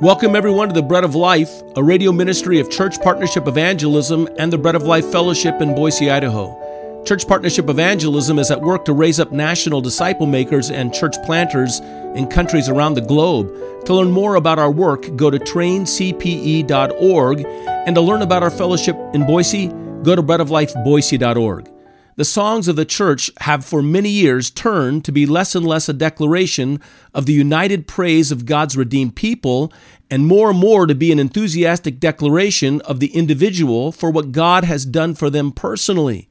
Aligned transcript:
Welcome, 0.00 0.34
everyone, 0.34 0.68
to 0.68 0.74
the 0.74 0.82
Bread 0.82 1.04
of 1.04 1.14
Life, 1.14 1.60
a 1.76 1.82
radio 1.82 2.10
ministry 2.10 2.58
of 2.58 2.70
Church 2.70 2.98
Partnership 3.02 3.46
Evangelism 3.46 4.30
and 4.38 4.50
the 4.50 4.56
Bread 4.56 4.74
of 4.74 4.84
Life 4.84 5.04
Fellowship 5.12 5.60
in 5.60 5.74
Boise, 5.74 6.10
Idaho. 6.10 7.04
Church 7.04 7.28
Partnership 7.28 7.68
Evangelism 7.68 8.38
is 8.38 8.50
at 8.50 8.62
work 8.62 8.86
to 8.86 8.94
raise 8.94 9.20
up 9.20 9.30
national 9.30 9.82
disciple 9.82 10.24
makers 10.24 10.70
and 10.70 10.94
church 10.94 11.16
planters 11.26 11.80
in 12.14 12.28
countries 12.28 12.70
around 12.70 12.94
the 12.94 13.02
globe. 13.02 13.48
To 13.84 13.94
learn 13.94 14.10
more 14.10 14.36
about 14.36 14.58
our 14.58 14.70
work, 14.70 15.14
go 15.16 15.28
to 15.28 15.38
traincpe.org, 15.38 17.44
and 17.44 17.94
to 17.94 18.00
learn 18.00 18.22
about 18.22 18.42
our 18.42 18.50
fellowship 18.50 18.96
in 19.12 19.26
Boise, 19.26 19.66
go 20.02 20.16
to 20.16 20.22
breadoflifeboise.org. 20.22 21.79
The 22.20 22.24
songs 22.26 22.68
of 22.68 22.76
the 22.76 22.84
church 22.84 23.30
have 23.40 23.64
for 23.64 23.80
many 23.80 24.10
years 24.10 24.50
turned 24.50 25.06
to 25.06 25.10
be 25.10 25.24
less 25.24 25.54
and 25.54 25.64
less 25.64 25.88
a 25.88 25.94
declaration 25.94 26.78
of 27.14 27.24
the 27.24 27.32
united 27.32 27.86
praise 27.86 28.30
of 28.30 28.44
God's 28.44 28.76
redeemed 28.76 29.16
people 29.16 29.72
and 30.10 30.26
more 30.26 30.50
and 30.50 30.58
more 30.58 30.86
to 30.86 30.94
be 30.94 31.12
an 31.12 31.18
enthusiastic 31.18 31.98
declaration 31.98 32.82
of 32.82 33.00
the 33.00 33.16
individual 33.16 33.90
for 33.90 34.10
what 34.10 34.32
God 34.32 34.64
has 34.64 34.84
done 34.84 35.14
for 35.14 35.30
them 35.30 35.50
personally. 35.50 36.28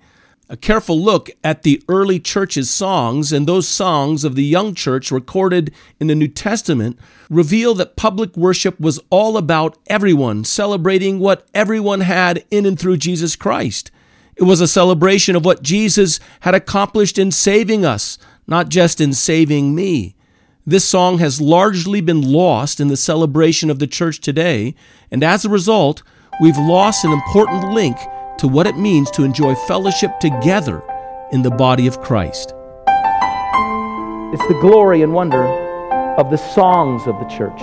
A 0.47 0.55
careful 0.55 1.01
look 1.01 1.31
at 1.43 1.63
the 1.63 1.81
early 1.89 2.19
church's 2.19 2.69
songs 2.69 3.33
and 3.33 3.47
those 3.47 3.67
songs 3.67 4.23
of 4.23 4.35
the 4.35 4.43
young 4.43 4.75
church 4.75 5.09
recorded 5.09 5.73
in 5.99 6.05
the 6.05 6.13
New 6.13 6.27
Testament 6.27 6.99
reveal 7.31 7.73
that 7.73 7.95
public 7.95 8.37
worship 8.37 8.79
was 8.79 8.99
all 9.09 9.37
about 9.37 9.75
everyone 9.87 10.43
celebrating 10.43 11.17
what 11.17 11.47
everyone 11.55 12.01
had 12.01 12.45
in 12.51 12.67
and 12.67 12.79
through 12.79 12.97
Jesus 12.97 13.35
Christ. 13.35 13.89
It 14.39 14.45
was 14.45 14.61
a 14.61 14.69
celebration 14.69 15.35
of 15.35 15.43
what 15.43 15.63
Jesus 15.63 16.17
had 16.39 16.55
accomplished 16.55 17.19
in 17.19 17.29
saving 17.29 17.83
us, 17.83 18.17
not 18.47 18.69
just 18.69 19.01
in 19.01 19.11
saving 19.11 19.75
me. 19.75 20.15
This 20.65 20.85
song 20.85 21.17
has 21.17 21.41
largely 21.41 21.99
been 21.99 22.21
lost 22.21 22.79
in 22.79 22.87
the 22.87 22.95
celebration 22.95 23.69
of 23.69 23.79
the 23.79 23.87
church 23.87 24.21
today, 24.21 24.75
and 25.11 25.25
as 25.25 25.43
a 25.43 25.49
result, 25.49 26.03
we've 26.39 26.57
lost 26.57 27.03
an 27.03 27.11
important 27.11 27.73
link 27.73 27.97
to 28.37 28.47
what 28.47 28.65
it 28.65 28.77
means 28.77 29.11
to 29.11 29.25
enjoy 29.25 29.55
fellowship 29.55 30.17
together 30.21 30.81
in 31.33 31.41
the 31.41 31.51
body 31.51 31.85
of 31.85 31.99
Christ. 31.99 32.53
It's 34.31 34.47
the 34.47 34.57
glory 34.61 35.01
and 35.01 35.13
wonder 35.13 35.43
of 36.17 36.31
the 36.31 36.37
songs 36.37 37.07
of 37.07 37.19
the 37.19 37.25
church. 37.25 37.59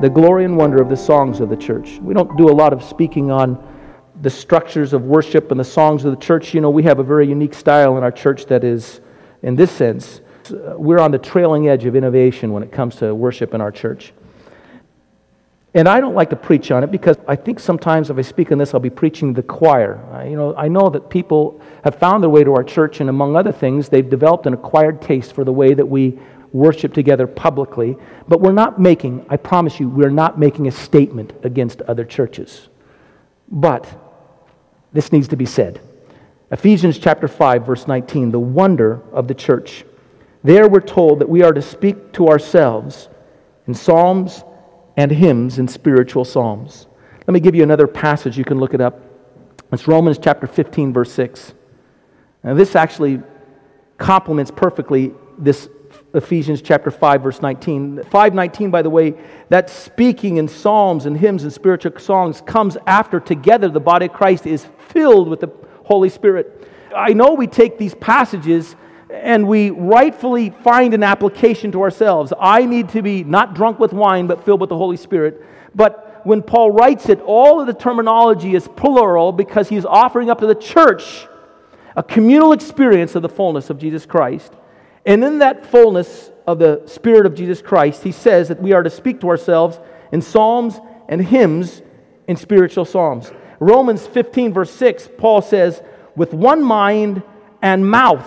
The 0.00 0.10
glory 0.10 0.44
and 0.44 0.56
wonder 0.56 0.80
of 0.80 0.88
the 0.88 0.96
songs 0.96 1.40
of 1.40 1.48
the 1.48 1.56
church. 1.56 1.98
We 2.02 2.14
don't 2.14 2.36
do 2.36 2.48
a 2.48 2.54
lot 2.54 2.72
of 2.72 2.84
speaking 2.84 3.32
on 3.32 3.58
the 4.22 4.30
structures 4.30 4.92
of 4.92 5.04
worship 5.04 5.50
and 5.50 5.58
the 5.58 5.64
songs 5.64 6.04
of 6.04 6.10
the 6.10 6.20
church. 6.20 6.54
You 6.54 6.60
know, 6.60 6.70
we 6.70 6.82
have 6.84 6.98
a 6.98 7.02
very 7.02 7.28
unique 7.28 7.54
style 7.54 7.96
in 7.98 8.04
our 8.04 8.12
church 8.12 8.46
that 8.46 8.64
is, 8.64 9.00
in 9.42 9.56
this 9.56 9.70
sense, 9.70 10.20
we're 10.76 11.00
on 11.00 11.10
the 11.10 11.18
trailing 11.18 11.68
edge 11.68 11.84
of 11.84 11.96
innovation 11.96 12.52
when 12.52 12.62
it 12.62 12.70
comes 12.70 12.96
to 12.96 13.14
worship 13.14 13.54
in 13.54 13.60
our 13.60 13.72
church. 13.72 14.12
And 15.76 15.88
I 15.88 16.00
don't 16.00 16.14
like 16.14 16.30
to 16.30 16.36
preach 16.36 16.70
on 16.70 16.84
it 16.84 16.92
because 16.92 17.16
I 17.26 17.34
think 17.34 17.58
sometimes 17.58 18.08
if 18.08 18.16
I 18.16 18.22
speak 18.22 18.52
on 18.52 18.58
this, 18.58 18.74
I'll 18.74 18.80
be 18.80 18.90
preaching 18.90 19.34
to 19.34 19.42
the 19.42 19.46
choir. 19.46 19.98
I, 20.12 20.28
you 20.28 20.36
know, 20.36 20.54
I 20.54 20.68
know 20.68 20.88
that 20.90 21.10
people 21.10 21.60
have 21.82 21.96
found 21.96 22.22
their 22.22 22.30
way 22.30 22.44
to 22.44 22.54
our 22.54 22.62
church, 22.62 23.00
and 23.00 23.10
among 23.10 23.34
other 23.34 23.50
things, 23.50 23.88
they've 23.88 24.08
developed 24.08 24.46
an 24.46 24.54
acquired 24.54 25.02
taste 25.02 25.32
for 25.32 25.42
the 25.42 25.52
way 25.52 25.74
that 25.74 25.86
we 25.86 26.16
worship 26.52 26.94
together 26.94 27.26
publicly. 27.26 27.96
But 28.28 28.40
we're 28.40 28.52
not 28.52 28.80
making, 28.80 29.26
I 29.28 29.36
promise 29.36 29.80
you, 29.80 29.88
we're 29.88 30.10
not 30.10 30.38
making 30.38 30.68
a 30.68 30.70
statement 30.70 31.32
against 31.42 31.82
other 31.82 32.04
churches. 32.04 32.68
But 33.48 33.86
this 34.92 35.12
needs 35.12 35.28
to 35.28 35.36
be 35.36 35.46
said. 35.46 35.80
Ephesians 36.50 36.98
chapter 36.98 37.28
5 37.28 37.66
verse 37.66 37.86
19, 37.86 38.30
the 38.30 38.38
wonder 38.38 39.02
of 39.12 39.28
the 39.28 39.34
church. 39.34 39.84
There 40.42 40.68
we're 40.68 40.80
told 40.80 41.20
that 41.20 41.28
we 41.28 41.42
are 41.42 41.52
to 41.52 41.62
speak 41.62 42.12
to 42.12 42.28
ourselves 42.28 43.08
in 43.66 43.74
psalms 43.74 44.44
and 44.96 45.10
hymns 45.10 45.58
and 45.58 45.70
spiritual 45.70 46.24
psalms. 46.24 46.86
Let 47.26 47.32
me 47.32 47.40
give 47.40 47.54
you 47.54 47.62
another 47.62 47.86
passage 47.86 48.36
you 48.36 48.44
can 48.44 48.60
look 48.60 48.74
it 48.74 48.80
up. 48.80 49.00
It's 49.72 49.88
Romans 49.88 50.18
chapter 50.22 50.46
15 50.46 50.92
verse 50.92 51.12
6. 51.12 51.54
Now 52.44 52.54
this 52.54 52.76
actually 52.76 53.20
complements 53.98 54.50
perfectly 54.50 55.12
this 55.38 55.68
Ephesians 56.14 56.62
chapter 56.62 56.90
5 56.90 57.22
verse 57.22 57.42
19. 57.42 58.02
519 58.04 58.70
by 58.70 58.82
the 58.82 58.90
way, 58.90 59.14
that 59.48 59.68
speaking 59.70 60.36
in 60.36 60.48
psalms 60.48 61.06
and 61.06 61.16
hymns 61.16 61.42
and 61.42 61.52
spiritual 61.52 61.98
songs 61.98 62.40
comes 62.40 62.76
after 62.86 63.20
together 63.20 63.68
the 63.68 63.80
body 63.80 64.06
of 64.06 64.12
Christ 64.12 64.46
is 64.46 64.66
filled 64.88 65.28
with 65.28 65.40
the 65.40 65.50
Holy 65.84 66.08
Spirit. 66.08 66.68
I 66.94 67.12
know 67.12 67.34
we 67.34 67.46
take 67.46 67.78
these 67.78 67.94
passages 67.94 68.76
and 69.10 69.46
we 69.46 69.70
rightfully 69.70 70.50
find 70.50 70.94
an 70.94 71.02
application 71.02 71.72
to 71.72 71.82
ourselves. 71.82 72.32
I 72.38 72.64
need 72.66 72.88
to 72.90 73.02
be 73.02 73.22
not 73.24 73.54
drunk 73.54 73.78
with 73.78 73.92
wine 73.92 74.26
but 74.26 74.44
filled 74.44 74.60
with 74.60 74.70
the 74.70 74.76
Holy 74.76 74.96
Spirit. 74.96 75.44
But 75.74 76.22
when 76.24 76.42
Paul 76.42 76.70
writes 76.70 77.08
it, 77.08 77.20
all 77.20 77.60
of 77.60 77.66
the 77.66 77.74
terminology 77.74 78.54
is 78.54 78.66
plural 78.68 79.32
because 79.32 79.68
he's 79.68 79.84
offering 79.84 80.30
up 80.30 80.40
to 80.40 80.46
the 80.46 80.54
church 80.54 81.26
a 81.96 82.02
communal 82.02 82.52
experience 82.52 83.14
of 83.14 83.22
the 83.22 83.28
fullness 83.28 83.70
of 83.70 83.78
Jesus 83.78 84.06
Christ. 84.06 84.52
And 85.06 85.22
in 85.24 85.38
that 85.40 85.66
fullness 85.66 86.30
of 86.46 86.58
the 86.58 86.82
Spirit 86.86 87.26
of 87.26 87.34
Jesus 87.34 87.60
Christ, 87.60 88.02
he 88.02 88.12
says 88.12 88.48
that 88.48 88.60
we 88.60 88.72
are 88.72 88.82
to 88.82 88.90
speak 88.90 89.20
to 89.20 89.28
ourselves 89.28 89.78
in 90.12 90.22
psalms 90.22 90.78
and 91.08 91.20
hymns 91.24 91.82
in 92.26 92.36
spiritual 92.36 92.84
psalms. 92.84 93.30
Romans 93.60 94.06
15, 94.06 94.52
verse 94.52 94.70
6, 94.70 95.10
Paul 95.18 95.42
says, 95.42 95.82
with 96.16 96.32
one 96.32 96.62
mind 96.62 97.22
and 97.60 97.88
mouth, 97.88 98.26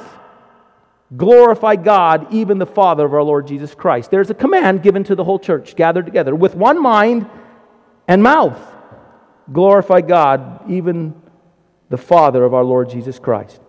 glorify 1.16 1.76
God, 1.76 2.34
even 2.34 2.58
the 2.58 2.66
Father 2.66 3.06
of 3.06 3.14
our 3.14 3.24
Lord 3.24 3.48
Jesus 3.48 3.74
Christ. 3.74 4.12
There's 4.12 4.30
a 4.30 4.36
command 4.36 4.84
given 4.84 5.04
to 5.06 5.16
the 5.16 5.24
whole 5.24 5.40
church 5.40 5.76
gathered 5.76 6.06
together. 6.06 6.36
With 6.36 6.56
one 6.56 6.82
mind 6.82 7.30
and 8.08 8.22
mouth, 8.22 8.59
glorify 9.52 10.02
God, 10.02 10.70
even 10.70 11.16
the 11.90 11.98
Father 11.98 12.44
of 12.44 12.54
our 12.54 12.64
Lord 12.64 12.90
Jesus 12.90 13.20
Christ. 13.20 13.62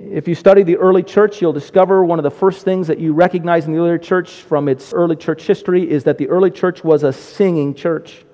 If 0.00 0.28
you 0.28 0.34
study 0.36 0.62
the 0.62 0.76
early 0.76 1.02
church, 1.02 1.42
you'll 1.42 1.52
discover 1.52 2.04
one 2.04 2.20
of 2.20 2.22
the 2.22 2.30
first 2.30 2.64
things 2.64 2.86
that 2.86 3.00
you 3.00 3.12
recognize 3.12 3.66
in 3.66 3.72
the 3.72 3.80
early 3.80 3.98
church 3.98 4.30
from 4.30 4.68
its 4.68 4.92
early 4.92 5.16
church 5.16 5.42
history 5.42 5.90
is 5.90 6.04
that 6.04 6.18
the 6.18 6.28
early 6.28 6.52
church 6.52 6.84
was 6.84 7.02
a 7.02 7.12
singing 7.12 7.74
church. 7.74 8.24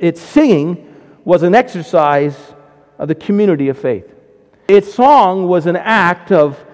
Its 0.00 0.20
singing 0.20 0.94
was 1.24 1.42
an 1.42 1.54
exercise 1.54 2.36
of 2.98 3.08
the 3.08 3.14
community 3.14 3.68
of 3.68 3.78
faith. 3.78 4.14
Its 4.66 4.92
song 4.92 5.46
was 5.46 5.66
an 5.66 5.76
act 5.76 6.32
of 6.32 6.64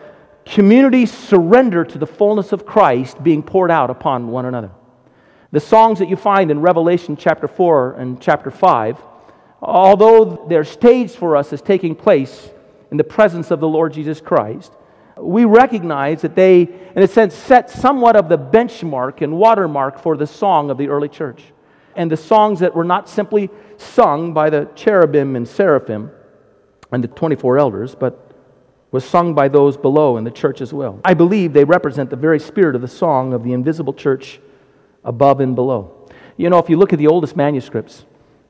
community 0.44 1.06
surrender 1.06 1.84
to 1.84 1.98
the 1.98 2.06
fullness 2.06 2.52
of 2.52 2.64
Christ 2.64 3.22
being 3.22 3.42
poured 3.42 3.70
out 3.70 3.90
upon 3.90 4.28
one 4.28 4.46
another. 4.46 4.70
The 5.50 5.60
songs 5.60 5.98
that 5.98 6.08
you 6.08 6.16
find 6.16 6.52
in 6.52 6.60
Revelation 6.60 7.16
chapter 7.16 7.48
4 7.48 7.94
and 7.94 8.20
chapter 8.20 8.52
5, 8.52 8.96
although 9.60 10.46
they're 10.48 10.62
staged 10.62 11.16
for 11.16 11.36
us 11.36 11.52
as 11.52 11.60
taking 11.60 11.96
place 11.96 12.50
in 12.90 12.96
the 12.96 13.04
presence 13.04 13.50
of 13.50 13.60
the 13.60 13.68
Lord 13.68 13.92
Jesus 13.92 14.20
Christ, 14.20 14.72
we 15.16 15.44
recognize 15.44 16.22
that 16.22 16.34
they, 16.34 16.62
in 16.62 17.02
a 17.02 17.08
sense, 17.08 17.34
set 17.34 17.70
somewhat 17.70 18.16
of 18.16 18.28
the 18.28 18.38
benchmark 18.38 19.22
and 19.22 19.36
watermark 19.36 19.98
for 19.98 20.16
the 20.16 20.26
song 20.26 20.70
of 20.70 20.78
the 20.78 20.88
early 20.88 21.08
church. 21.08 21.42
And 21.96 22.10
the 22.10 22.16
songs 22.16 22.60
that 22.60 22.74
were 22.74 22.84
not 22.84 23.08
simply 23.08 23.50
sung 23.76 24.32
by 24.32 24.50
the 24.50 24.68
cherubim 24.74 25.36
and 25.36 25.46
seraphim 25.46 26.10
and 26.92 27.04
the 27.04 27.08
24 27.08 27.58
elders, 27.58 27.94
but 27.94 28.32
was 28.90 29.04
sung 29.04 29.34
by 29.34 29.48
those 29.48 29.76
below 29.76 30.16
in 30.16 30.24
the 30.24 30.30
church 30.30 30.60
as 30.60 30.72
well. 30.72 31.00
I 31.04 31.14
believe 31.14 31.52
they 31.52 31.64
represent 31.64 32.10
the 32.10 32.16
very 32.16 32.40
spirit 32.40 32.74
of 32.74 32.82
the 32.82 32.88
song 32.88 33.32
of 33.32 33.44
the 33.44 33.52
invisible 33.52 33.92
church 33.92 34.40
above 35.04 35.40
and 35.40 35.54
below. 35.54 36.08
You 36.36 36.50
know, 36.50 36.58
if 36.58 36.68
you 36.68 36.76
look 36.76 36.92
at 36.92 36.98
the 36.98 37.06
oldest 37.06 37.36
manuscripts, 37.36 38.04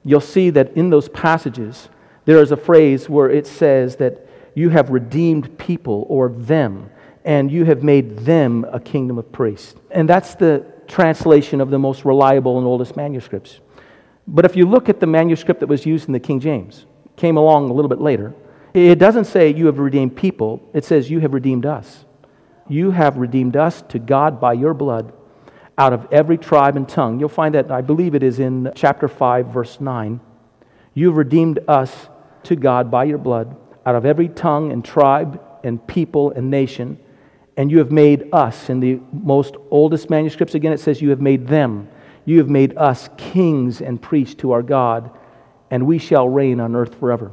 you'll 0.04 0.20
see 0.20 0.50
that 0.50 0.76
in 0.76 0.88
those 0.88 1.08
passages, 1.08 1.88
there 2.24 2.40
is 2.40 2.52
a 2.52 2.56
phrase 2.56 3.08
where 3.08 3.28
it 3.28 3.46
says 3.46 3.96
that 3.96 4.26
you 4.60 4.68
have 4.68 4.90
redeemed 4.90 5.58
people 5.58 6.06
or 6.08 6.28
them, 6.28 6.90
and 7.24 7.50
you 7.50 7.64
have 7.64 7.82
made 7.82 8.18
them 8.18 8.66
a 8.70 8.78
kingdom 8.78 9.18
of 9.18 9.32
priests. 9.32 9.74
And 9.90 10.08
that's 10.08 10.34
the 10.34 10.64
translation 10.86 11.60
of 11.60 11.70
the 11.70 11.78
most 11.78 12.04
reliable 12.04 12.58
and 12.58 12.66
oldest 12.66 12.94
manuscripts. 12.94 13.60
But 14.28 14.44
if 14.44 14.56
you 14.56 14.66
look 14.66 14.88
at 14.88 15.00
the 15.00 15.06
manuscript 15.06 15.60
that 15.60 15.66
was 15.66 15.86
used 15.86 16.08
in 16.08 16.12
the 16.12 16.20
King 16.20 16.40
James, 16.40 16.84
came 17.16 17.38
along 17.38 17.70
a 17.70 17.72
little 17.72 17.88
bit 17.88 18.00
later, 18.00 18.34
it 18.74 18.98
doesn't 18.98 19.24
say 19.24 19.52
you 19.52 19.66
have 19.66 19.78
redeemed 19.78 20.14
people, 20.14 20.62
it 20.74 20.84
says 20.84 21.10
you 21.10 21.20
have 21.20 21.32
redeemed 21.32 21.64
us. 21.64 22.04
You 22.68 22.90
have 22.90 23.16
redeemed 23.16 23.56
us 23.56 23.82
to 23.88 23.98
God 23.98 24.40
by 24.40 24.52
your 24.52 24.74
blood 24.74 25.12
out 25.78 25.92
of 25.92 26.06
every 26.12 26.36
tribe 26.36 26.76
and 26.76 26.88
tongue. 26.88 27.18
You'll 27.18 27.30
find 27.30 27.54
that, 27.54 27.70
I 27.70 27.80
believe 27.80 28.14
it 28.14 28.22
is 28.22 28.38
in 28.38 28.70
chapter 28.74 29.08
5, 29.08 29.46
verse 29.46 29.80
9. 29.80 30.20
You 30.92 31.08
have 31.08 31.16
redeemed 31.16 31.60
us 31.66 32.08
to 32.44 32.56
God 32.56 32.90
by 32.90 33.04
your 33.04 33.18
blood 33.18 33.56
out 33.86 33.94
of 33.94 34.04
every 34.04 34.28
tongue 34.28 34.72
and 34.72 34.84
tribe 34.84 35.40
and 35.64 35.84
people 35.86 36.30
and 36.32 36.50
nation, 36.50 36.98
and 37.56 37.70
you 37.70 37.78
have 37.78 37.90
made 37.90 38.28
us, 38.32 38.70
in 38.70 38.80
the 38.80 39.00
most 39.12 39.56
oldest 39.70 40.08
manuscripts, 40.08 40.54
again, 40.54 40.72
it 40.72 40.80
says, 40.80 41.02
You 41.02 41.10
have 41.10 41.20
made 41.20 41.46
them. 41.46 41.88
You 42.24 42.38
have 42.38 42.48
made 42.48 42.76
us 42.76 43.08
kings 43.16 43.80
and 43.80 44.00
priests 44.00 44.34
to 44.36 44.52
our 44.52 44.62
God, 44.62 45.10
and 45.70 45.86
we 45.86 45.98
shall 45.98 46.28
reign 46.28 46.60
on 46.60 46.76
earth 46.76 46.94
forever. 46.94 47.32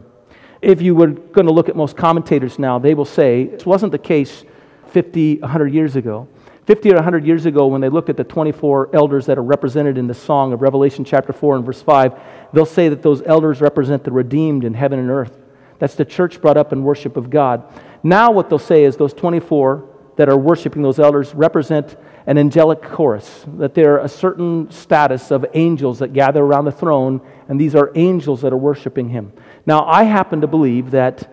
If 0.62 0.82
you 0.82 0.96
were 0.96 1.08
going 1.08 1.46
to 1.46 1.54
look 1.54 1.70
at 1.70 1.76
most 1.76 1.96
commentators 1.96 2.58
now, 2.58 2.80
they 2.80 2.94
will 2.94 3.06
say 3.06 3.46
this 3.46 3.66
wasn't 3.66 3.92
the 3.92 4.00
case 4.00 4.44
50, 4.88 5.40
100 5.40 5.74
years 5.74 5.96
ago. 5.96 6.28
50 6.66 6.92
or 6.92 6.96
100 6.96 7.26
years 7.26 7.46
ago, 7.46 7.68
when 7.68 7.80
they 7.80 7.88
looked 7.88 8.10
at 8.10 8.18
the 8.18 8.26
24 8.26 8.90
elders 8.94 9.26
that 9.28 9.38
are 9.38 9.44
represented 9.44 9.98
in 9.98 10.08
the 10.08 10.14
song 10.14 10.52
of 10.52 10.62
Revelation 10.62 11.06
chapter 11.06 11.32
4 11.32 11.56
and 11.56 11.66
verse 11.66 11.82
5, 11.82 12.20
they'll 12.52 12.66
say 12.66 12.90
that 12.90 13.02
those 13.02 13.22
elders 13.22 13.62
represent 13.62 14.04
the 14.04 14.12
redeemed 14.12 14.66
in 14.66 14.74
heaven 14.74 15.00
and 15.00 15.10
earth. 15.10 15.38
That's 15.80 15.96
the 15.96 16.06
church 16.06 16.42
brought 16.42 16.58
up 16.58 16.74
in 16.74 16.84
worship 16.84 17.18
of 17.18 17.30
God. 17.30 17.64
Now, 18.04 18.32
what 18.32 18.50
they'll 18.50 18.60
say 18.60 18.84
is 18.84 18.98
those 18.98 19.14
24 19.14 19.88
that 20.16 20.30
are 20.30 20.38
worshiping 20.38 20.82
those 20.82 21.00
elders 21.00 21.34
represent 21.36 21.96
an 22.26 22.38
angelic 22.38 22.82
chorus, 22.82 23.46
that 23.58 23.74
they're 23.74 24.00
a 24.00 24.10
certain 24.10 24.70
status 24.70 25.32
of 25.32 25.46
angels 25.54 26.00
that 26.00 26.14
gather 26.14 26.44
around 26.44 26.66
the 26.66 26.72
throne, 26.72 27.22
and 27.48 27.60
these 27.60 27.74
are 27.74 27.92
angels 27.96 28.42
that 28.42 28.52
are 28.52 28.58
worshiping 28.58 29.10
him. 29.10 29.32
Now, 29.66 29.86
I 29.86 30.04
happen 30.04 30.42
to 30.42 30.48
believe 30.48 30.92
that 30.92 31.32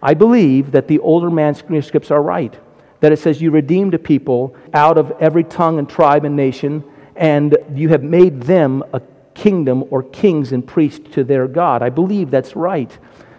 I 0.00 0.14
believe 0.14 0.72
that 0.72 0.88
the 0.88 0.98
older 1.00 1.30
manuscripts 1.30 2.10
are 2.10 2.22
right. 2.22 2.56
That 3.00 3.12
it 3.12 3.18
says, 3.18 3.40
You 3.40 3.50
redeemed 3.50 3.94
a 3.94 3.98
people 3.98 4.56
out 4.72 4.98
of 4.98 5.12
every 5.20 5.42
tongue 5.42 5.78
and 5.78 5.88
tribe 5.88 6.24
and 6.24 6.36
nation, 6.36 6.84
and 7.16 7.56
you 7.74 7.88
have 7.88 8.02
made 8.02 8.42
them 8.42 8.84
a 8.92 9.00
kingdom 9.34 9.84
or 9.90 10.02
kings 10.02 10.52
and 10.52 10.66
priests 10.66 11.08
to 11.14 11.24
their 11.24 11.48
God. 11.48 11.82
I 11.82 11.90
believe 11.90 12.30
that's 12.30 12.54
right. 12.54 12.96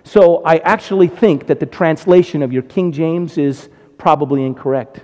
So 0.07 0.41
I 0.45 0.57
actually 0.59 1.09
think 1.09 1.47
that 1.47 1.59
the 1.59 1.65
translation 1.65 2.41
of 2.41 2.53
your 2.53 2.63
King 2.63 2.93
James 2.93 3.37
is 3.37 3.67
probably 3.97 4.45
incorrect. 4.45 5.03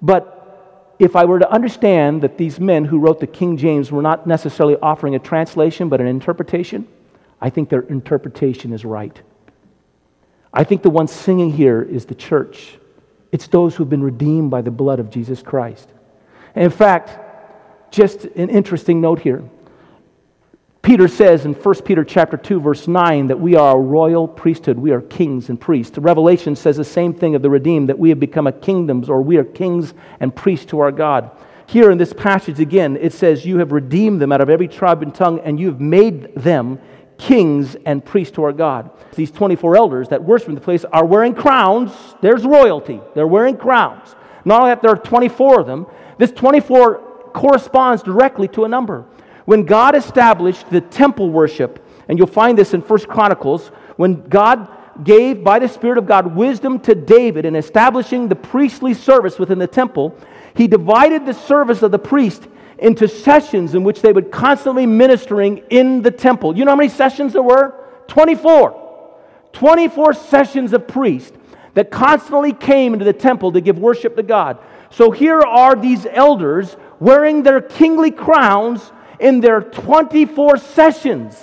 But 0.00 0.94
if 0.98 1.16
I 1.16 1.26
were 1.26 1.38
to 1.38 1.50
understand 1.50 2.22
that 2.22 2.38
these 2.38 2.58
men 2.58 2.86
who 2.86 2.98
wrote 2.98 3.20
the 3.20 3.26
King 3.26 3.58
James 3.58 3.92
were 3.92 4.00
not 4.00 4.26
necessarily 4.26 4.76
offering 4.80 5.14
a 5.14 5.18
translation 5.18 5.90
but 5.90 6.00
an 6.00 6.06
interpretation, 6.06 6.88
I 7.42 7.50
think 7.50 7.68
their 7.68 7.82
interpretation 7.82 8.72
is 8.72 8.86
right. 8.86 9.20
I 10.50 10.64
think 10.64 10.82
the 10.82 10.90
one 10.90 11.08
singing 11.08 11.52
here 11.52 11.82
is 11.82 12.06
the 12.06 12.14
church. 12.14 12.78
It's 13.30 13.48
those 13.48 13.76
who've 13.76 13.90
been 13.90 14.02
redeemed 14.02 14.50
by 14.50 14.62
the 14.62 14.70
blood 14.70 14.98
of 14.98 15.10
Jesus 15.10 15.42
Christ. 15.42 15.90
And 16.54 16.64
in 16.64 16.70
fact, 16.70 17.92
just 17.92 18.24
an 18.24 18.48
interesting 18.48 19.02
note 19.02 19.20
here. 19.20 19.44
Peter 20.88 21.06
says 21.06 21.44
in 21.44 21.52
1 21.52 21.74
Peter 21.82 22.02
chapter 22.02 22.38
2 22.38 22.60
verse 22.60 22.88
9 22.88 23.26
that 23.26 23.38
we 23.38 23.54
are 23.54 23.76
a 23.76 23.78
royal 23.78 24.26
priesthood, 24.26 24.78
we 24.78 24.90
are 24.90 25.02
kings 25.02 25.50
and 25.50 25.60
priests. 25.60 25.98
Revelation 25.98 26.56
says 26.56 26.78
the 26.78 26.82
same 26.82 27.12
thing 27.12 27.34
of 27.34 27.42
the 27.42 27.50
redeemed 27.50 27.90
that 27.90 27.98
we 27.98 28.08
have 28.08 28.18
become 28.18 28.46
a 28.46 28.52
kingdoms 28.52 29.10
or 29.10 29.20
we 29.20 29.36
are 29.36 29.44
kings 29.44 29.92
and 30.20 30.34
priests 30.34 30.64
to 30.64 30.80
our 30.80 30.90
God. 30.90 31.30
Here 31.66 31.90
in 31.90 31.98
this 31.98 32.14
passage 32.14 32.58
again 32.58 32.96
it 32.96 33.12
says 33.12 33.44
you 33.44 33.58
have 33.58 33.72
redeemed 33.72 34.18
them 34.22 34.32
out 34.32 34.40
of 34.40 34.48
every 34.48 34.66
tribe 34.66 35.02
and 35.02 35.14
tongue 35.14 35.40
and 35.40 35.60
you 35.60 35.66
have 35.66 35.78
made 35.78 36.34
them 36.34 36.80
kings 37.18 37.76
and 37.84 38.02
priests 38.02 38.34
to 38.36 38.44
our 38.44 38.52
God. 38.54 38.90
These 39.14 39.32
24 39.32 39.76
elders 39.76 40.08
that 40.08 40.24
worship 40.24 40.48
in 40.48 40.54
the 40.54 40.60
place 40.62 40.86
are 40.86 41.04
wearing 41.04 41.34
crowns. 41.34 41.92
There's 42.22 42.46
royalty. 42.46 42.98
They're 43.14 43.26
wearing 43.26 43.58
crowns. 43.58 44.16
Not 44.46 44.62
only 44.62 44.70
that 44.70 44.80
there 44.80 44.92
are 44.92 44.96
24 44.96 45.60
of 45.60 45.66
them, 45.66 45.86
this 46.16 46.32
24 46.32 47.32
corresponds 47.34 48.02
directly 48.02 48.48
to 48.48 48.64
a 48.64 48.68
number. 48.68 49.04
When 49.48 49.64
God 49.64 49.94
established 49.94 50.68
the 50.68 50.82
temple 50.82 51.30
worship, 51.30 51.82
and 52.06 52.18
you'll 52.18 52.26
find 52.26 52.58
this 52.58 52.74
in 52.74 52.82
First 52.82 53.08
Chronicles, 53.08 53.68
when 53.96 54.20
God 54.28 54.68
gave 55.02 55.42
by 55.42 55.58
the 55.58 55.70
Spirit 55.70 55.96
of 55.96 56.06
God 56.06 56.36
wisdom 56.36 56.78
to 56.80 56.94
David 56.94 57.46
in 57.46 57.56
establishing 57.56 58.28
the 58.28 58.36
priestly 58.36 58.92
service 58.92 59.38
within 59.38 59.58
the 59.58 59.66
temple, 59.66 60.14
he 60.52 60.68
divided 60.68 61.24
the 61.24 61.32
service 61.32 61.80
of 61.80 61.92
the 61.92 61.98
priest 61.98 62.46
into 62.76 63.08
sessions 63.08 63.74
in 63.74 63.84
which 63.84 64.02
they 64.02 64.12
would 64.12 64.30
constantly 64.30 64.84
ministering 64.84 65.62
in 65.70 66.02
the 66.02 66.10
temple. 66.10 66.54
You 66.54 66.66
know 66.66 66.72
how 66.72 66.76
many 66.76 66.90
sessions 66.90 67.32
there 67.32 67.42
were? 67.42 67.74
24. 68.08 69.16
24 69.54 70.12
sessions 70.12 70.74
of 70.74 70.86
priests 70.86 71.38
that 71.72 71.90
constantly 71.90 72.52
came 72.52 72.92
into 72.92 73.06
the 73.06 73.14
temple 73.14 73.52
to 73.52 73.62
give 73.62 73.78
worship 73.78 74.14
to 74.16 74.22
God. 74.22 74.58
So 74.90 75.10
here 75.10 75.40
are 75.40 75.74
these 75.74 76.04
elders 76.04 76.76
wearing 77.00 77.42
their 77.42 77.62
kingly 77.62 78.10
crowns 78.10 78.92
in 79.20 79.40
their 79.40 79.60
24 79.60 80.58
sessions, 80.58 81.40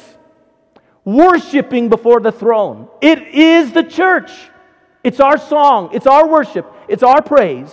worshiping 1.03 1.89
before 1.89 2.19
the 2.19 2.31
throne. 2.31 2.87
It 3.01 3.21
is 3.27 3.71
the 3.71 3.83
church. 3.83 4.31
It's 5.03 5.19
our 5.19 5.37
song, 5.37 5.91
it's 5.93 6.07
our 6.07 6.27
worship, 6.27 6.65
it's 6.87 7.03
our 7.03 7.21
praise. 7.21 7.71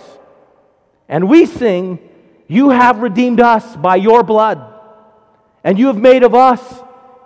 And 1.09 1.27
we 1.27 1.47
sing, 1.47 1.97
You 2.47 2.69
have 2.69 2.99
redeemed 2.99 3.39
us 3.39 3.75
by 3.75 3.95
your 3.95 4.21
blood, 4.21 4.61
and 5.63 5.79
you 5.79 5.87
have 5.87 5.97
made 5.97 6.23
of 6.23 6.35
us 6.35 6.61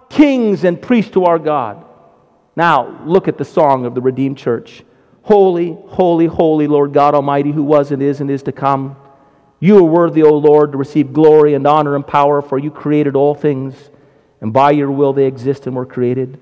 kings 0.10 0.64
and 0.64 0.82
priests 0.82 1.12
to 1.12 1.26
our 1.26 1.40
God. 1.40 1.84
Now, 2.56 3.04
look 3.06 3.28
at 3.28 3.38
the 3.38 3.46
song 3.46 3.86
of 3.86 3.96
the 3.96 4.02
redeemed 4.02 4.38
church. 4.38 4.84
Holy, 5.24 5.78
holy, 5.88 6.26
holy 6.26 6.68
Lord 6.68 6.94
God 6.94 7.14
Almighty, 7.14 7.52
who 7.52 7.64
was 7.64 7.92
and 7.92 8.02
is 8.02 8.22
and 8.22 8.32
is 8.32 8.44
to 8.44 8.54
come. 8.54 8.96
You 9.60 9.78
are 9.80 9.84
worthy, 9.84 10.22
O 10.22 10.34
Lord, 10.34 10.72
to 10.72 10.78
receive 10.78 11.14
glory 11.14 11.56
and 11.56 11.66
honor 11.66 11.96
and 11.96 12.06
power, 12.06 12.42
for 12.42 12.60
you 12.60 12.70
created 12.70 13.16
all 13.16 13.34
things, 13.34 13.90
and 14.40 14.54
by 14.54 14.72
your 14.72 14.92
will 14.92 15.14
they 15.14 15.26
exist 15.26 15.66
and 15.66 15.76
were 15.76 15.86
created. 15.86 16.40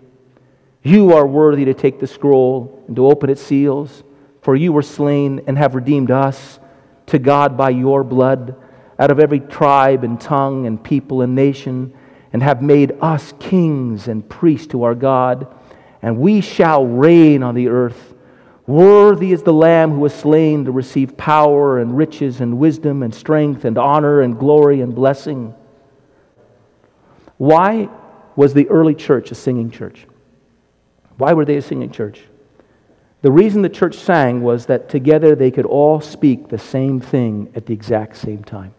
You 0.84 1.14
are 1.14 1.26
worthy 1.26 1.66
to 1.66 1.74
take 1.74 2.00
the 2.00 2.08
scroll 2.08 2.84
and 2.88 2.96
to 2.98 3.08
open 3.08 3.30
its 3.30 3.42
seals, 3.42 4.04
for 4.42 4.56
you 4.56 4.74
were 4.74 4.82
slain 4.82 5.42
and 5.48 5.58
have 5.58 5.76
redeemed 5.76 6.12
us 6.12 6.60
to 7.08 7.20
God 7.20 7.56
by 7.56 7.70
your 7.70 8.04
blood 8.04 8.56
out 9.00 9.12
of 9.12 9.20
every 9.20 9.40
tribe 9.40 10.04
and 10.04 10.20
tongue 10.20 10.66
and 10.66 10.84
people 10.84 11.22
and 11.22 11.36
nation, 11.36 11.94
and 12.34 12.44
have 12.44 12.62
made 12.62 12.98
us 13.02 13.34
kings 13.40 14.10
and 14.10 14.28
priests 14.28 14.68
to 14.68 14.84
our 14.84 14.96
God, 14.96 15.48
and 16.02 16.18
we 16.18 16.42
shall 16.42 16.86
reign 16.86 17.44
on 17.44 17.56
the 17.56 17.70
earth. 17.70 18.14
Worthy 18.68 19.32
is 19.32 19.44
the 19.44 19.54
Lamb 19.54 19.92
who 19.92 20.00
was 20.00 20.14
slain 20.14 20.66
to 20.66 20.72
receive 20.72 21.16
power 21.16 21.80
and 21.80 21.96
riches 21.96 22.42
and 22.42 22.58
wisdom 22.58 23.04
and 23.04 23.14
strength 23.14 23.64
and 23.64 23.78
honor 23.78 24.22
and 24.22 24.40
glory 24.40 24.82
and 24.82 24.96
blessing. 24.96 25.54
Why 27.38 27.90
was 28.36 28.54
the 28.54 28.68
early 28.70 28.96
church 28.96 29.30
a 29.32 29.36
singing 29.36 29.70
church? 29.70 30.08
Why 31.18 31.34
were 31.34 31.46
they 31.46 31.58
a 31.58 31.62
singing 31.62 31.92
church? 31.92 32.22
The 33.22 33.32
reason 33.32 33.62
the 33.62 33.70
church 33.70 33.96
sang 33.96 34.42
was 34.42 34.66
that 34.66 34.90
together 34.90 35.36
they 35.36 35.52
could 35.52 35.66
all 35.66 36.02
speak 36.02 36.48
the 36.48 36.58
same 36.58 37.00
thing 37.00 37.52
at 37.56 37.66
the 37.66 37.74
exact 37.74 38.18
same 38.18 38.44
time. 38.44 38.74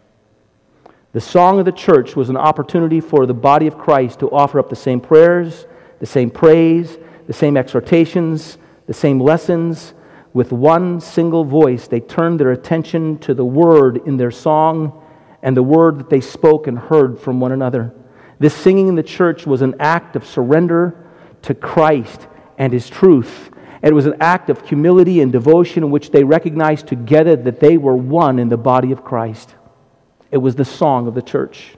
The 1.13 1.21
song 1.21 1.59
of 1.59 1.65
the 1.65 1.71
church 1.71 2.15
was 2.15 2.29
an 2.29 2.37
opportunity 2.37 2.99
for 2.99 3.25
the 3.25 3.33
body 3.33 3.67
of 3.67 3.77
Christ 3.77 4.19
to 4.19 4.29
offer 4.31 4.59
up 4.59 4.69
the 4.69 4.75
same 4.75 4.99
prayers, 4.99 5.65
the 5.99 6.05
same 6.05 6.29
praise, 6.29 6.97
the 7.25 7.33
same 7.33 7.57
exhortations, 7.57 8.57
the 8.87 8.93
same 8.93 9.19
lessons. 9.19 9.93
With 10.33 10.51
one 10.51 10.99
single 10.99 11.43
voice, 11.43 11.87
they 11.87 11.99
turned 11.99 12.39
their 12.39 12.51
attention 12.51 13.19
to 13.19 13.33
the 13.33 13.45
word 13.45 14.01
in 14.07 14.17
their 14.17 14.31
song 14.31 15.03
and 15.43 15.55
the 15.55 15.63
word 15.63 15.99
that 15.99 16.09
they 16.09 16.21
spoke 16.21 16.67
and 16.67 16.77
heard 16.77 17.19
from 17.19 17.39
one 17.39 17.51
another. 17.51 17.93
This 18.39 18.53
singing 18.53 18.87
in 18.87 18.95
the 18.95 19.03
church 19.03 19.45
was 19.45 19.61
an 19.61 19.75
act 19.79 20.15
of 20.15 20.25
surrender 20.25 21.05
to 21.43 21.53
Christ 21.53 22.27
and 22.57 22.73
his 22.73 22.89
truth. 22.89 23.51
And 23.81 23.91
it 23.91 23.95
was 23.95 24.05
an 24.05 24.17
act 24.19 24.49
of 24.49 24.67
humility 24.67 25.21
and 25.21 25.31
devotion 25.31 25.83
in 25.83 25.91
which 25.91 26.11
they 26.11 26.23
recognized 26.23 26.87
together 26.87 27.35
that 27.35 27.59
they 27.59 27.77
were 27.77 27.95
one 27.95 28.39
in 28.39 28.49
the 28.49 28.57
body 28.57 28.91
of 28.91 29.03
Christ. 29.03 29.55
It 30.31 30.37
was 30.37 30.55
the 30.55 30.65
song 30.65 31.07
of 31.07 31.13
the 31.13 31.21
church. 31.21 31.75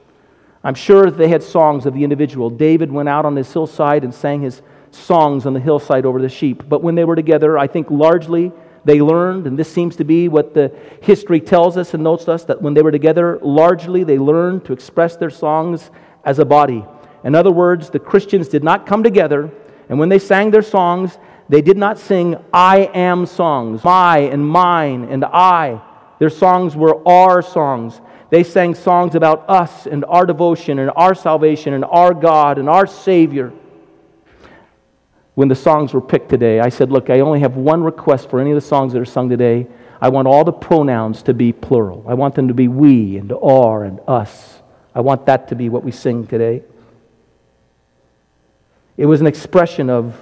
I'm 0.63 0.75
sure 0.75 1.09
they 1.11 1.27
had 1.27 1.43
songs 1.43 1.85
of 1.85 1.93
the 1.93 2.03
individual. 2.03 2.49
David 2.49 2.91
went 2.91 3.09
out 3.09 3.25
on 3.25 3.35
his 3.35 3.51
hillside 3.51 4.03
and 4.03 4.13
sang 4.13 4.41
his 4.41 4.61
songs 4.91 5.45
on 5.45 5.53
the 5.53 5.59
hillside 5.59 6.05
over 6.05 6.21
the 6.21 6.29
sheep. 6.29 6.63
But 6.67 6.83
when 6.83 6.95
they 6.95 7.05
were 7.05 7.15
together, 7.15 7.57
I 7.57 7.67
think 7.67 7.89
largely 7.89 8.51
they 8.85 9.01
learned, 9.01 9.45
and 9.45 9.57
this 9.57 9.71
seems 9.71 9.95
to 9.97 10.03
be 10.03 10.27
what 10.27 10.53
the 10.53 10.71
history 11.01 11.39
tells 11.39 11.77
us 11.77 11.93
and 11.93 12.03
notes 12.03 12.27
us, 12.27 12.45
that 12.45 12.61
when 12.61 12.73
they 12.73 12.81
were 12.81 12.91
together, 12.91 13.39
largely 13.41 14.03
they 14.03 14.17
learned 14.17 14.65
to 14.65 14.73
express 14.73 15.15
their 15.17 15.29
songs 15.29 15.91
as 16.23 16.39
a 16.39 16.45
body. 16.45 16.85
In 17.23 17.35
other 17.35 17.51
words, 17.51 17.89
the 17.89 17.99
Christians 17.99 18.47
did 18.47 18.63
not 18.63 18.85
come 18.85 19.03
together, 19.03 19.51
and 19.89 19.99
when 19.99 20.09
they 20.09 20.19
sang 20.19 20.51
their 20.51 20.61
songs, 20.61 21.17
they 21.49 21.61
did 21.61 21.77
not 21.77 21.97
sing 21.97 22.37
I 22.53 22.89
am 22.93 23.25
songs, 23.25 23.83
my 23.83 24.19
and 24.19 24.47
mine 24.47 25.05
and 25.05 25.25
I. 25.25 25.81
Their 26.19 26.29
songs 26.29 26.75
were 26.75 27.05
our 27.07 27.41
songs. 27.41 27.99
They 28.29 28.43
sang 28.43 28.75
songs 28.75 29.15
about 29.15 29.49
us 29.49 29.87
and 29.87 30.05
our 30.05 30.25
devotion 30.25 30.77
and 30.79 30.91
our 30.95 31.15
salvation 31.15 31.73
and 31.73 31.83
our 31.83 32.13
God 32.13 32.59
and 32.59 32.69
our 32.69 32.85
Savior 32.85 33.51
when 35.39 35.47
the 35.47 35.55
songs 35.55 35.93
were 35.93 36.01
picked 36.01 36.27
today, 36.27 36.59
I 36.59 36.67
said, 36.67 36.91
Look, 36.91 37.09
I 37.09 37.21
only 37.21 37.39
have 37.39 37.55
one 37.55 37.81
request 37.81 38.29
for 38.29 38.41
any 38.41 38.51
of 38.51 38.55
the 38.55 38.67
songs 38.67 38.91
that 38.91 38.99
are 38.99 39.05
sung 39.05 39.29
today. 39.29 39.67
I 40.01 40.09
want 40.09 40.27
all 40.27 40.43
the 40.43 40.51
pronouns 40.51 41.23
to 41.23 41.33
be 41.33 41.53
plural. 41.53 42.03
I 42.09 42.13
want 42.13 42.35
them 42.35 42.49
to 42.49 42.53
be 42.53 42.67
we 42.67 43.15
and 43.15 43.31
our 43.31 43.85
and 43.85 44.01
us. 44.05 44.61
I 44.93 44.99
want 44.99 45.27
that 45.27 45.47
to 45.47 45.55
be 45.55 45.69
what 45.69 45.85
we 45.85 45.93
sing 45.93 46.27
today. 46.27 46.61
It 48.97 49.05
was 49.05 49.21
an 49.21 49.27
expression 49.27 49.89
of 49.89 50.21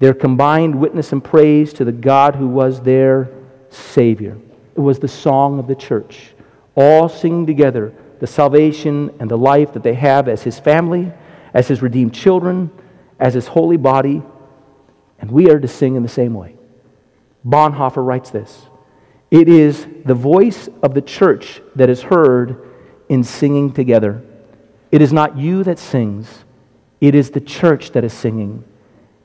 their 0.00 0.14
combined 0.14 0.74
witness 0.74 1.12
and 1.12 1.22
praise 1.22 1.72
to 1.74 1.84
the 1.84 1.92
God 1.92 2.34
who 2.34 2.48
was 2.48 2.82
their 2.82 3.30
Savior. 3.68 4.36
It 4.74 4.80
was 4.80 4.98
the 4.98 5.06
song 5.06 5.60
of 5.60 5.68
the 5.68 5.76
church, 5.76 6.32
all 6.74 7.08
singing 7.08 7.46
together 7.46 7.94
the 8.18 8.26
salvation 8.26 9.14
and 9.20 9.30
the 9.30 9.38
life 9.38 9.72
that 9.74 9.84
they 9.84 9.94
have 9.94 10.26
as 10.26 10.42
His 10.42 10.58
family, 10.58 11.12
as 11.54 11.68
His 11.68 11.82
redeemed 11.82 12.14
children, 12.14 12.72
as 13.20 13.34
His 13.34 13.46
holy 13.46 13.76
body, 13.76 14.24
and 15.20 15.30
we 15.30 15.50
are 15.50 15.60
to 15.60 15.68
sing 15.68 15.96
in 15.96 16.02
the 16.02 16.08
same 16.08 16.34
way. 16.34 16.56
Bonhoeffer 17.46 18.04
writes 18.04 18.30
this 18.30 18.66
It 19.30 19.48
is 19.48 19.86
the 20.04 20.14
voice 20.14 20.68
of 20.82 20.94
the 20.94 21.02
church 21.02 21.60
that 21.76 21.90
is 21.90 22.02
heard 22.02 22.68
in 23.08 23.24
singing 23.24 23.72
together. 23.72 24.22
It 24.90 25.02
is 25.02 25.12
not 25.12 25.36
you 25.36 25.62
that 25.64 25.78
sings, 25.78 26.44
it 27.00 27.14
is 27.14 27.30
the 27.30 27.40
church 27.40 27.92
that 27.92 28.04
is 28.04 28.12
singing. 28.12 28.64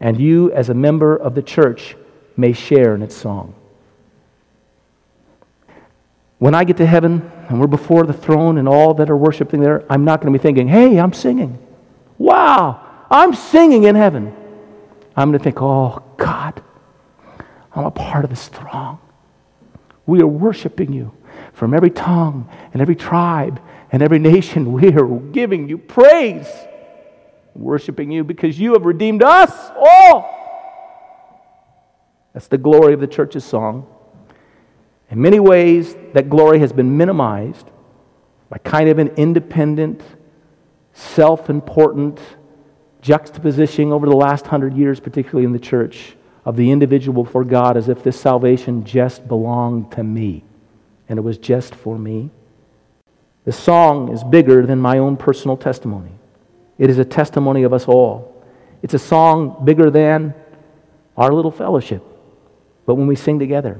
And 0.01 0.19
you, 0.19 0.51
as 0.51 0.69
a 0.69 0.73
member 0.73 1.15
of 1.15 1.35
the 1.35 1.41
church, 1.41 1.95
may 2.35 2.51
share 2.51 2.93
in 2.95 3.01
its 3.01 3.15
song. 3.15 3.55
When 6.37 6.53
I 6.53 6.65
get 6.65 6.77
to 6.77 6.85
heaven 6.85 7.31
and 7.47 7.61
we're 7.61 7.67
before 7.67 8.03
the 8.03 8.13
throne 8.13 8.57
and 8.57 8.67
all 8.67 8.93
that 8.95 9.09
are 9.09 9.15
worshiping 9.15 9.61
there, 9.61 9.85
I'm 9.89 10.03
not 10.03 10.21
going 10.21 10.33
to 10.33 10.37
be 10.37 10.41
thinking, 10.43 10.67
hey, 10.67 10.99
I'm 10.99 11.13
singing. 11.13 11.57
Wow, 12.17 13.05
I'm 13.09 13.33
singing 13.33 13.85
in 13.85 13.95
heaven. 13.95 14.35
I'm 15.15 15.29
going 15.29 15.39
to 15.39 15.43
think, 15.43 15.61
oh, 15.61 16.03
God, 16.17 16.61
I'm 17.73 17.85
a 17.85 17.91
part 17.91 18.23
of 18.23 18.29
this 18.29 18.47
throng. 18.47 18.99
We 20.05 20.21
are 20.21 20.27
worshiping 20.27 20.93
you 20.93 21.15
from 21.53 21.73
every 21.73 21.89
tongue 21.89 22.49
and 22.73 22.81
every 22.81 22.95
tribe 22.95 23.61
and 23.91 24.01
every 24.01 24.19
nation. 24.19 24.71
We 24.73 24.93
are 24.93 25.07
giving 25.31 25.69
you 25.69 25.77
praise, 25.77 26.47
worshiping 27.53 28.11
you 28.11 28.23
because 28.23 28.59
you 28.59 28.73
have 28.73 28.85
redeemed 28.85 29.23
us 29.23 29.71
all. 29.75 30.35
That's 32.33 32.47
the 32.47 32.57
glory 32.57 32.93
of 32.93 32.99
the 32.99 33.07
church's 33.07 33.45
song. 33.45 33.87
In 35.09 35.21
many 35.21 35.39
ways, 35.39 35.95
that 36.13 36.29
glory 36.29 36.59
has 36.59 36.73
been 36.73 36.97
minimized 36.97 37.67
by 38.49 38.57
kind 38.57 38.89
of 38.89 38.99
an 38.99 39.09
independent, 39.15 40.01
self 40.93 41.49
important 41.49 42.19
juxtaposition 43.05 43.91
over 43.91 44.07
the 44.07 44.15
last 44.15 44.47
hundred 44.47 44.73
years, 44.73 44.99
particularly 44.99 45.45
in 45.45 45.51
the 45.51 45.59
church, 45.59 46.15
of 46.43 46.55
the 46.55 46.71
individual 46.71 47.23
for 47.23 47.43
God 47.43 47.77
as 47.77 47.87
if 47.87 48.03
this 48.03 48.19
salvation 48.19 48.83
just 48.83 49.27
belonged 49.27 49.91
to 49.91 50.03
me 50.03 50.43
and 51.07 51.19
it 51.19 51.21
was 51.21 51.37
just 51.37 51.75
for 51.75 51.99
me. 51.99 52.31
The 53.45 53.51
song 53.51 54.11
is 54.11 54.23
bigger 54.23 54.65
than 54.65 54.79
my 54.79 54.97
own 54.97 55.17
personal 55.17 55.55
testimony, 55.55 56.11
it 56.79 56.89
is 56.89 56.97
a 56.97 57.05
testimony 57.05 57.63
of 57.63 57.73
us 57.73 57.87
all. 57.87 58.31
It's 58.81 58.93
a 58.93 58.99
song 58.99 59.63
bigger 59.65 59.89
than 59.89 60.33
our 61.17 61.31
little 61.31 61.51
fellowship. 61.51 62.03
But 62.85 62.95
when 62.95 63.07
we 63.07 63.15
sing 63.15 63.39
together, 63.39 63.79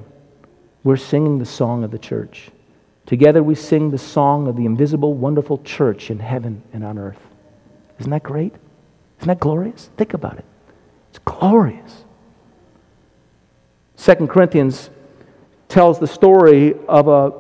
we're 0.84 0.98
singing 0.98 1.38
the 1.38 1.46
song 1.46 1.84
of 1.84 1.92
the 1.92 2.00
church. 2.00 2.50
Together 3.06 3.44
we 3.44 3.54
sing 3.54 3.92
the 3.92 4.00
song 4.00 4.48
of 4.48 4.56
the 4.56 4.66
invisible, 4.66 5.14
wonderful 5.14 5.60
church 5.60 6.10
in 6.10 6.18
heaven 6.18 6.64
and 6.74 6.84
on 6.84 6.98
earth. 6.98 7.20
Isn't 8.00 8.12
that 8.12 8.24
great? 8.24 8.54
Isn't 9.20 9.28
that 9.28 9.40
glorious? 9.40 9.90
Think 9.98 10.14
about 10.14 10.38
it. 10.38 10.46
It's 11.10 11.20
glorious. 11.20 12.06
Second 13.96 14.30
Corinthians 14.30 14.90
tells 15.68 16.00
the 16.00 16.08
story 16.08 16.76
of 16.88 17.08
a 17.08 17.34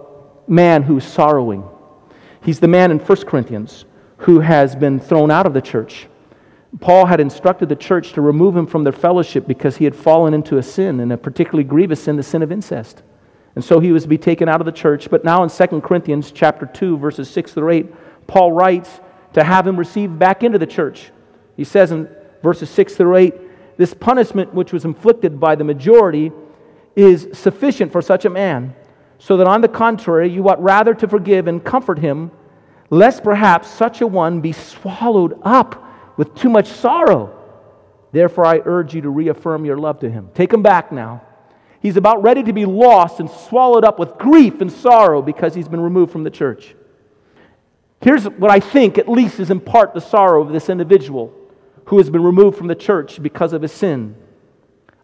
man 0.48 0.84
who's 0.84 1.04
sorrowing. 1.04 1.64
He's 2.44 2.60
the 2.60 2.68
man 2.68 2.92
in 2.92 3.00
1 3.00 3.18
Corinthians 3.26 3.86
who 4.18 4.40
has 4.40 4.76
been 4.76 5.00
thrown 5.00 5.32
out 5.32 5.46
of 5.46 5.54
the 5.54 5.62
church. 5.62 6.08
Paul 6.80 7.06
had 7.06 7.20
instructed 7.20 7.70
the 7.70 7.76
church 7.76 8.14
to 8.14 8.22
remove 8.22 8.56
him 8.56 8.68
from 8.68 8.84
their 8.84 8.94
fellowship 8.94 9.48
because 9.48 9.78
he 9.78 9.86
had 9.86 9.96
fallen 9.96 10.34
into 10.34 10.58
a 10.58 10.64
sin, 10.64 11.00
and 11.00 11.14
a 11.14 11.18
particularly 11.18 11.64
grievous 11.64 12.04
sin, 12.04 12.16
the 12.16 12.24
sin 12.24 12.44
of 12.44 12.52
incest. 12.52 13.02
And 13.56 13.64
so 13.64 13.80
he 13.80 13.92
was 13.92 14.04
to 14.04 14.10
be 14.10 14.18
taken 14.18 14.50
out 14.50 14.60
of 14.60 14.66
the 14.66 14.72
church. 14.72 15.10
But 15.10 15.24
now 15.24 15.44
in 15.44 15.50
2 15.50 15.82
Corinthians 15.82 16.32
chapter 16.32 16.66
2, 16.66 16.98
verses 16.98 17.30
6 17.30 17.54
through 17.54 17.70
8, 17.70 18.28
Paul 18.28 18.52
writes 18.52 19.00
to 19.34 19.44
have 19.44 19.66
him 19.66 19.78
received 19.78 20.20
back 20.20 20.44
into 20.44 20.58
the 20.58 20.68
church. 20.68 21.12
He 21.56 21.64
says 21.64 21.92
in 21.92 22.10
verses 22.44 22.70
6 22.70 22.96
through 22.96 23.16
8, 23.16 23.78
this 23.78 23.94
punishment 23.94 24.54
which 24.54 24.72
was 24.72 24.86
inflicted 24.86 25.40
by 25.40 25.56
the 25.56 25.64
majority 25.64 26.32
is 26.96 27.28
sufficient 27.34 27.92
for 27.92 28.02
such 28.02 28.26
a 28.26 28.30
man, 28.30 28.74
so 29.18 29.38
that 29.38 29.48
on 29.48 29.62
the 29.62 29.68
contrary, 29.68 30.30
you 30.30 30.48
ought 30.48 30.62
rather 30.62 30.94
to 30.94 31.08
forgive 31.08 31.48
and 31.48 31.64
comfort 31.64 32.00
him, 32.00 32.32
lest 32.90 33.24
perhaps 33.24 33.70
such 33.70 34.02
a 34.02 34.08
one 34.08 34.42
be 34.42 34.52
swallowed 34.52 35.40
up 35.44 35.82
with 36.18 36.34
too 36.36 36.50
much 36.50 36.68
sorrow. 36.68 37.32
Therefore, 38.12 38.46
I 38.46 38.62
urge 38.64 38.94
you 38.94 39.02
to 39.02 39.10
reaffirm 39.10 39.66
your 39.66 39.78
love 39.78 40.00
to 40.00 40.10
him. 40.10 40.30
Take 40.34 40.54
him 40.54 40.62
back 40.62 40.92
now. 40.92 41.22
He's 41.82 41.98
about 41.98 42.24
ready 42.24 42.44
to 42.44 42.54
be 42.54 42.66
lost 42.66 43.20
and 43.20 43.30
swallowed 43.30 43.84
up 43.84 44.00
with 44.00 44.18
grief 44.18 44.62
and 44.62 44.72
sorrow 44.72 45.22
because 45.22 45.54
he's 45.54 45.68
been 45.68 45.82
removed 45.82 46.12
from 46.12 46.24
the 46.24 46.30
church. 46.30 46.76
Here's 48.02 48.24
what 48.26 48.52
I 48.52 48.60
think, 48.60 48.98
at 48.98 49.10
least, 49.10 49.40
is 49.40 49.52
in 49.52 49.60
part 49.60 49.94
the 49.94 50.02
sorrow 50.02 50.42
of 50.42 50.52
this 50.52 50.70
individual 50.70 51.34
who 51.86 51.98
has 51.98 52.10
been 52.10 52.24
removed 52.24 52.58
from 52.58 52.68
the 52.68 52.76
church 52.76 53.22
because 53.22 53.54
of 53.54 53.62
his 53.62 53.72
sin. 53.72 54.16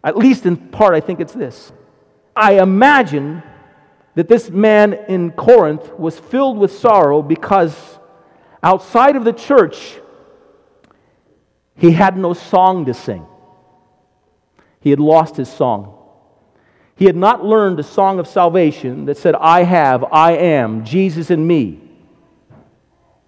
At 0.04 0.16
least 0.16 0.46
in 0.46 0.56
part, 0.56 0.94
I 0.94 1.00
think 1.00 1.20
it's 1.20 1.32
this. 1.32 1.72
I 2.34 2.60
imagine 2.60 3.42
that 4.14 4.28
this 4.28 4.50
man 4.50 4.94
in 5.08 5.30
Corinth 5.32 5.92
was 5.94 6.18
filled 6.18 6.58
with 6.58 6.72
sorrow 6.72 7.22
because 7.22 7.98
outside 8.62 9.16
of 9.16 9.24
the 9.24 9.32
church, 9.32 9.98
he 11.76 11.92
had 11.92 12.16
no 12.16 12.34
song 12.34 12.84
to 12.86 12.94
sing. 12.94 13.26
He 14.80 14.90
had 14.90 15.00
lost 15.00 15.36
his 15.36 15.48
song. 15.48 15.98
He 16.96 17.06
had 17.06 17.16
not 17.16 17.44
learned 17.44 17.80
a 17.80 17.84
song 17.84 18.18
of 18.18 18.26
salvation 18.26 19.06
that 19.06 19.16
said, 19.16 19.34
I 19.34 19.62
have, 19.62 20.04
I 20.12 20.32
am, 20.32 20.84
Jesus 20.84 21.30
in 21.30 21.46
me. 21.46 21.80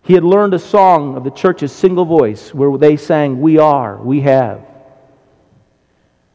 He 0.04 0.12
had 0.12 0.22
learned 0.22 0.52
a 0.52 0.58
song 0.58 1.16
of 1.16 1.24
the 1.24 1.30
church's 1.30 1.72
single 1.72 2.04
voice 2.04 2.52
where 2.52 2.76
they 2.76 2.98
sang, 2.98 3.40
We 3.40 3.56
are, 3.56 3.96
we 3.96 4.20
have. 4.20 4.60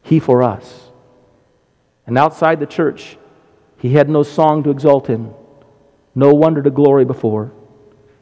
He 0.02 0.18
for 0.18 0.42
us. 0.42 0.90
And 2.04 2.18
outside 2.18 2.58
the 2.58 2.66
church, 2.66 3.16
he 3.78 3.90
had 3.90 4.08
no 4.08 4.24
song 4.24 4.64
to 4.64 4.70
exalt 4.70 5.08
in, 5.08 5.32
no 6.16 6.34
wonder 6.34 6.60
to 6.62 6.70
glory 6.70 7.04
before. 7.04 7.52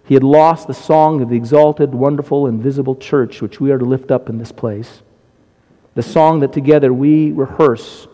He 0.04 0.12
had 0.12 0.22
lost 0.22 0.66
the 0.66 0.74
song 0.74 1.22
of 1.22 1.30
the 1.30 1.36
exalted, 1.36 1.94
wonderful, 1.94 2.46
invisible 2.46 2.96
church 2.96 3.40
which 3.40 3.58
we 3.58 3.70
are 3.70 3.78
to 3.78 3.84
lift 3.86 4.10
up 4.10 4.28
in 4.28 4.36
this 4.36 4.52
place. 4.52 5.02
The 5.94 6.02
song 6.02 6.40
that 6.40 6.52
together 6.52 6.92
we 6.92 7.32
rehearse 7.32 8.06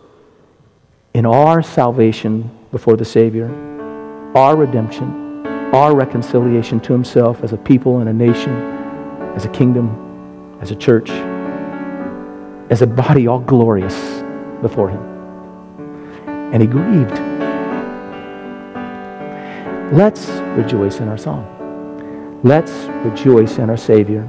in 1.13 1.25
our 1.25 1.61
salvation 1.61 2.49
before 2.71 2.95
the 2.95 3.05
Savior, 3.05 3.49
our 4.35 4.55
redemption, 4.55 5.24
our 5.73 5.95
reconciliation 5.95 6.79
to 6.81 6.93
Himself 6.93 7.43
as 7.43 7.53
a 7.53 7.57
people 7.57 7.99
and 7.99 8.09
a 8.09 8.13
nation, 8.13 8.53
as 9.35 9.45
a 9.45 9.49
kingdom, 9.49 10.57
as 10.61 10.71
a 10.71 10.75
church, 10.75 11.09
as 12.69 12.81
a 12.81 12.87
body 12.87 13.27
all 13.27 13.39
glorious 13.39 14.23
before 14.61 14.89
Him. 14.89 15.01
And 16.53 16.61
He 16.61 16.67
grieved. 16.67 17.19
Let's 19.93 20.27
rejoice 20.57 20.99
in 20.99 21.07
our 21.07 21.17
song. 21.17 21.51
Let's 22.43 22.71
rejoice 23.05 23.57
in 23.57 23.69
our 23.69 23.77
Savior. 23.77 24.23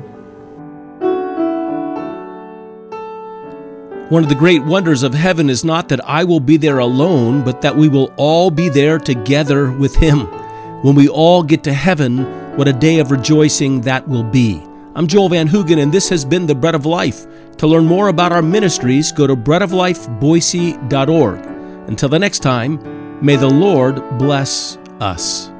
One 4.09 4.23
of 4.23 4.29
the 4.29 4.37
great 4.37 4.63
wonders 4.63 5.03
of 5.03 5.15
heaven 5.15 5.51
is 5.51 5.65
not 5.65 5.89
that 5.89 6.07
I 6.09 6.25
will 6.25 6.39
be 6.39 6.57
there 6.57 6.79
alone, 6.79 7.43
but 7.43 7.63
that 7.63 7.75
we 7.75 7.89
will 7.89 8.13
all 8.17 8.51
be 8.51 8.69
there 8.69 8.99
together 8.99 9.73
with 9.73 9.97
Him. 9.97 10.29
When 10.87 10.95
we 10.95 11.09
all 11.09 11.43
get 11.43 11.65
to 11.65 11.73
heaven, 11.73 12.19
what 12.57 12.69
a 12.69 12.73
day 12.73 13.01
of 13.01 13.11
rejoicing 13.11 13.81
that 13.81 14.07
will 14.07 14.23
be. 14.23 14.63
I'm 14.95 15.09
Joel 15.09 15.31
Van 15.31 15.49
Hoogen, 15.49 15.83
and 15.83 15.91
this 15.91 16.09
has 16.11 16.25
been 16.25 16.47
The 16.47 16.55
Bread 16.55 16.77
of 16.77 16.87
Life. 16.87 17.27
To 17.57 17.67
learn 17.67 17.87
more 17.87 18.07
about 18.07 18.31
our 18.31 18.41
ministries, 18.41 19.11
go 19.11 19.27
to 19.27 19.35
breadoflifeboise.org. 19.35 21.47
Until 21.89 22.09
the 22.09 22.21
next 22.21 22.39
time, 22.39 23.21
may 23.21 23.35
the 23.35 23.51
Lord 23.51 23.97
bless 24.17 24.77
us. 25.01 25.51